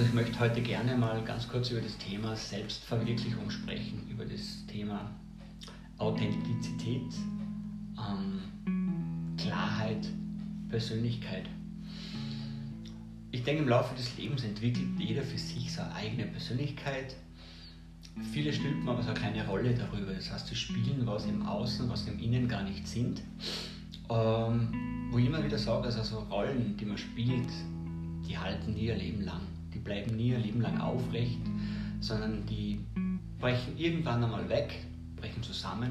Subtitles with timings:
[0.00, 4.64] Also ich möchte heute gerne mal ganz kurz über das Thema Selbstverwirklichung sprechen, über das
[4.66, 5.10] Thema
[5.98, 7.12] Authentizität,
[7.98, 10.08] ähm, Klarheit,
[10.70, 11.44] Persönlichkeit.
[13.30, 17.16] Ich denke, im Laufe des Lebens entwickelt jeder für sich seine eigene Persönlichkeit.
[18.32, 20.14] Viele stülpen aber so eine kleine Rolle darüber.
[20.14, 23.20] Das heißt, sie spielen was im Außen, was im Innen gar nicht sind.
[24.08, 27.50] Ähm, wo ich immer wieder sage, also so Rollen, die man spielt,
[28.26, 29.42] die halten nie ihr Leben lang.
[29.74, 31.40] Die bleiben nie ihr Leben lang aufrecht,
[32.00, 32.80] sondern die
[33.38, 34.84] brechen irgendwann einmal weg,
[35.16, 35.90] brechen zusammen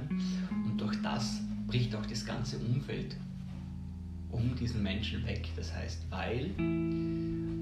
[0.65, 3.15] und durch das bricht auch das ganze Umfeld
[4.31, 5.49] um diesen Menschen weg.
[5.55, 6.51] Das heißt, weil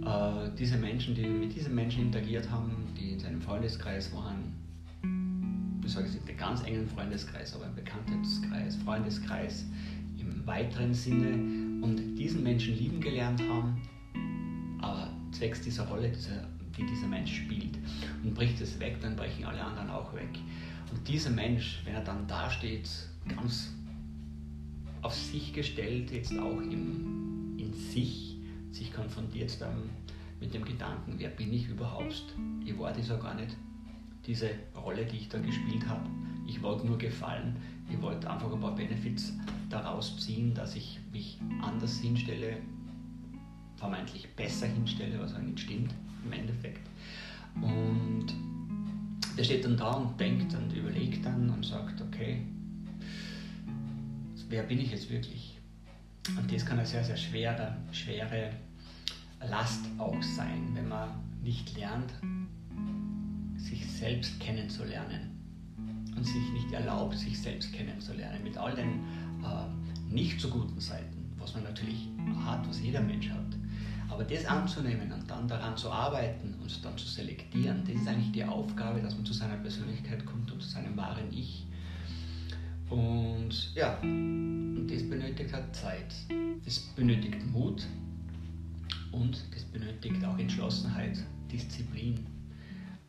[0.05, 4.53] äh, diese Menschen, die mit diesen Menschen interagiert haben, die in seinem Freundeskreis waren,
[5.83, 9.65] ich sage jetzt nicht ganz engen Freundeskreis, aber ein Bekanntheitskreis, Freundeskreis
[10.19, 13.81] im weiteren Sinne und diesen Menschen lieben gelernt haben,
[15.37, 16.11] zwecks dieser Rolle,
[16.77, 17.77] die dieser Mensch spielt
[18.23, 20.29] und bricht es weg, dann brechen alle anderen auch weg.
[20.91, 22.89] Und dieser Mensch, wenn er dann dasteht,
[23.27, 23.73] ganz
[25.01, 28.37] auf sich gestellt, jetzt auch in, in sich,
[28.71, 29.89] sich konfrontiert dann
[30.39, 32.23] mit dem Gedanken, wer bin ich überhaupt?
[32.65, 33.55] Ich war ja gar nicht,
[34.25, 36.09] diese Rolle, die ich da gespielt habe.
[36.47, 37.55] Ich wollte nur gefallen,
[37.89, 39.33] ich wollte einfach ein paar Benefits
[39.69, 42.57] daraus ziehen, dass ich mich anders hinstelle,
[43.77, 45.93] vermeintlich besser hinstelle, was eigentlich stimmt
[46.25, 46.85] im Endeffekt.
[47.55, 48.27] Und
[49.37, 52.41] der steht dann da und denkt und überlegt dann und sagt, okay,
[54.49, 55.57] wer bin ich jetzt wirklich?
[56.37, 58.51] Und das kann eine sehr, sehr schwere, schwere
[59.47, 61.09] Last auch sein, wenn man
[61.43, 62.11] nicht lernt,
[63.57, 65.37] sich selbst kennenzulernen
[66.15, 69.03] und sich nicht erlaubt, sich selbst kennenzulernen mit all den
[69.43, 72.07] äh, nicht so guten Seiten, was man natürlich
[72.43, 73.56] hat, was jeder Mensch hat.
[74.17, 78.31] Aber das anzunehmen und dann daran zu arbeiten und dann zu selektieren, das ist eigentlich
[78.31, 81.67] die Aufgabe, dass man zu seiner Persönlichkeit kommt und zu seinem wahren Ich.
[82.89, 86.15] Und ja, und das benötigt halt Zeit.
[86.65, 87.85] Das benötigt Mut
[89.11, 91.19] und das benötigt auch Entschlossenheit,
[91.51, 92.25] Disziplin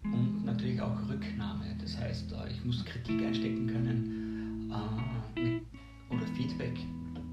[0.04, 1.75] und natürlich auch Rücknahme.
[1.80, 6.78] Das heißt, äh, ich muss Kritik einstecken können äh, oder Feedback,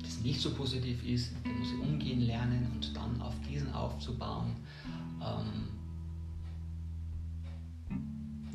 [0.02, 4.56] das nicht so positiv ist, dem muss ich umgehen lernen und dann auf diesen aufzubauen.
[5.22, 5.76] Ähm,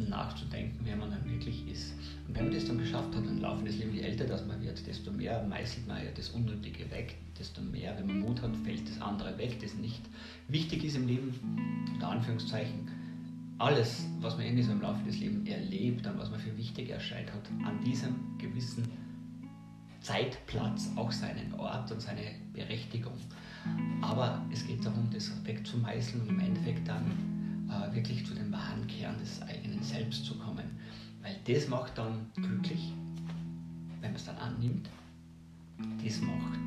[0.08, 1.92] nachzudenken, wer man dann wirklich ist.
[2.26, 4.60] Und wenn man das dann geschafft hat, dann laufen das Leben, je älter das man
[4.62, 8.56] wird, desto mehr meißelt man ja das Unnötige weg, desto mehr, wenn man Mut hat,
[8.56, 10.02] fällt das andere weg, das nicht
[10.48, 11.34] wichtig ist im Leben,
[11.92, 12.88] unter Anführungszeichen.
[13.58, 16.88] Alles, was man irgendwie so im Laufe des Lebens erlebt und was man für wichtig
[16.88, 18.88] erscheint, hat an diesem gewissen
[20.00, 22.22] Zeitplatz auch seinen Ort und seine
[22.54, 23.12] Berechtigung.
[24.00, 27.04] Aber es geht darum, das wegzumeißeln und im Endeffekt dann
[27.68, 30.64] äh, wirklich zu dem wahren Kern des eigenen Selbst zu kommen.
[31.22, 32.92] Weil das macht dann glücklich,
[34.00, 34.88] wenn man es dann annimmt.
[36.04, 36.60] Das macht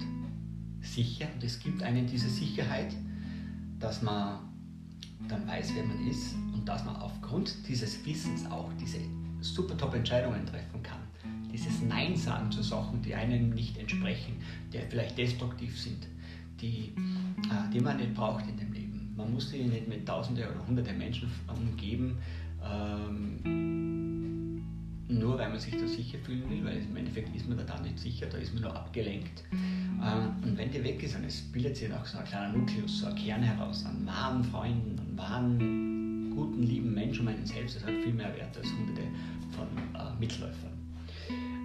[0.81, 2.95] sicher und es gibt einen diese Sicherheit,
[3.79, 4.39] dass man
[5.27, 8.99] dann weiß, wer man ist und dass man aufgrund dieses Wissens auch diese
[9.41, 10.99] super top Entscheidungen treffen kann.
[11.51, 14.33] Dieses Nein sagen zu Sachen, die einem nicht entsprechen,
[14.71, 16.07] die vielleicht destruktiv sind,
[16.63, 16.93] die,
[17.49, 18.83] äh, die man nicht braucht in dem Leben
[19.15, 22.17] man muss sich nicht mit Tausende oder Hunderte Menschen umgeben,
[22.63, 23.39] ähm,
[25.07, 27.99] nur weil man sich da sicher fühlen will, weil im Endeffekt ist man da nicht
[27.99, 29.43] sicher, da ist man nur abgelenkt.
[29.51, 33.07] Ähm, und wenn die weg ist, dann bildet sich auch so ein kleiner Nukleus, so
[33.07, 37.75] ein Kern heraus an wahren Freunden, an wahren, guten, lieben Menschen um einen selbst.
[37.75, 39.03] Das hat viel mehr Wert als hunderte
[39.51, 40.71] von äh, Mitläufern.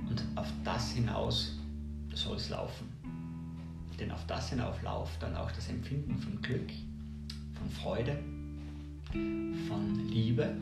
[0.08, 1.58] Und auf das hinaus
[2.14, 2.86] soll es laufen.
[3.98, 6.70] Denn auf das hinauf läuft dann auch das Empfinden von Glück,
[7.54, 8.18] von Freude,
[9.12, 10.56] von Liebe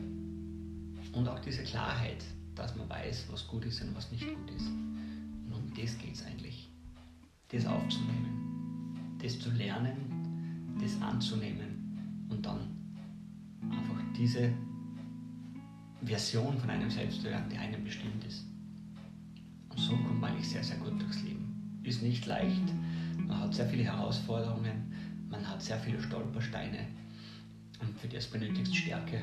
[1.12, 4.68] und auch diese Klarheit, dass man weiß, was gut ist und was nicht gut ist.
[4.68, 6.68] Und um das geht es eigentlich.
[7.48, 12.60] Das aufzunehmen, das zu lernen, das anzunehmen und dann
[13.70, 14.52] einfach diese
[16.02, 18.46] Version von einem selbst zu lernen, die einem bestimmt ist.
[19.68, 21.80] Und so kommt man eigentlich sehr, sehr gut durchs Leben.
[21.82, 22.72] Ist nicht leicht,
[23.16, 24.92] man hat sehr viele Herausforderungen,
[25.30, 26.86] man hat sehr viele Stolpersteine
[27.80, 29.22] und für das benötigt Stärke.